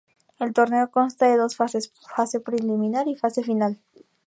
El 0.39 0.51
torneo 0.51 0.89
consta 0.89 1.27
de 1.27 1.37
dos 1.37 1.55
fases: 1.55 1.93
Fase 2.15 2.39
preliminar 2.39 3.07
y 3.07 3.15
fase 3.15 3.43
final. 3.43 3.79